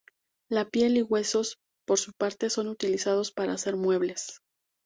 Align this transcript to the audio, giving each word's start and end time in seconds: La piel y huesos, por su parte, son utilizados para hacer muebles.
La 0.49 0.67
piel 0.67 0.97
y 0.97 1.03
huesos, 1.03 1.59
por 1.85 1.99
su 1.99 2.13
parte, 2.13 2.49
son 2.49 2.67
utilizados 2.69 3.31
para 3.31 3.53
hacer 3.53 3.75
muebles. 3.75 4.41